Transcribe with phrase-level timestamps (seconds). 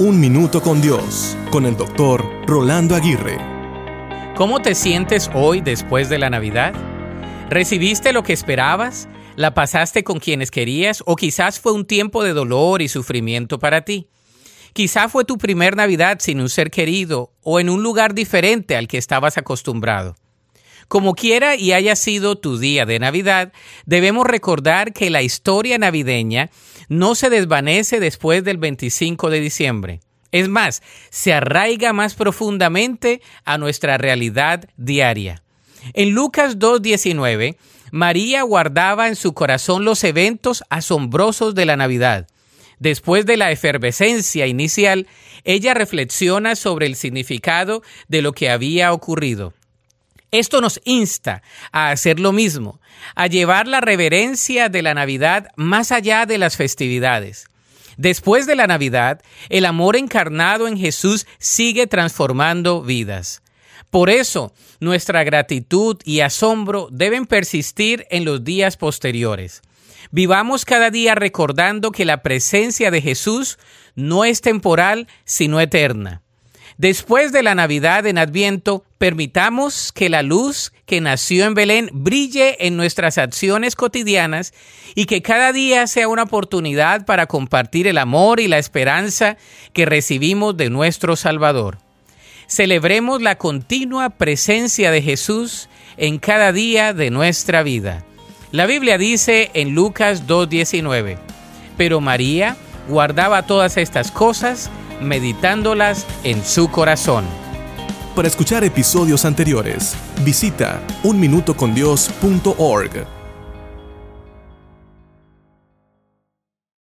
[0.00, 3.36] Un Minuto con Dios, con el doctor Rolando Aguirre.
[4.36, 6.72] ¿Cómo te sientes hoy después de la Navidad?
[7.50, 9.08] ¿Recibiste lo que esperabas?
[9.34, 11.02] ¿La pasaste con quienes querías?
[11.04, 14.08] ¿O quizás fue un tiempo de dolor y sufrimiento para ti?
[14.72, 18.86] Quizá fue tu primer Navidad sin un ser querido o en un lugar diferente al
[18.86, 20.14] que estabas acostumbrado.
[20.88, 23.52] Como quiera y haya sido tu día de Navidad,
[23.84, 26.50] debemos recordar que la historia navideña
[26.88, 30.00] no se desvanece después del 25 de diciembre.
[30.32, 35.42] Es más, se arraiga más profundamente a nuestra realidad diaria.
[35.92, 37.56] En Lucas 2.19,
[37.90, 42.26] María guardaba en su corazón los eventos asombrosos de la Navidad.
[42.78, 45.06] Después de la efervescencia inicial,
[45.44, 49.52] ella reflexiona sobre el significado de lo que había ocurrido.
[50.30, 51.42] Esto nos insta
[51.72, 52.80] a hacer lo mismo,
[53.14, 57.46] a llevar la reverencia de la Navidad más allá de las festividades.
[57.96, 63.42] Después de la Navidad, el amor encarnado en Jesús sigue transformando vidas.
[63.90, 69.62] Por eso, nuestra gratitud y asombro deben persistir en los días posteriores.
[70.10, 73.58] Vivamos cada día recordando que la presencia de Jesús
[73.94, 76.22] no es temporal, sino eterna.
[76.78, 82.56] Después de la Navidad en Adviento, permitamos que la luz que nació en Belén brille
[82.64, 84.54] en nuestras acciones cotidianas
[84.94, 89.36] y que cada día sea una oportunidad para compartir el amor y la esperanza
[89.72, 91.78] que recibimos de nuestro Salvador.
[92.46, 98.04] Celebremos la continua presencia de Jesús en cada día de nuestra vida.
[98.52, 101.18] La Biblia dice en Lucas 2.19,
[101.76, 102.56] pero María
[102.88, 104.70] guardaba todas estas cosas,
[105.00, 107.24] meditándolas en su corazón.
[108.14, 113.17] Para escuchar episodios anteriores, visita unminutocondios.org.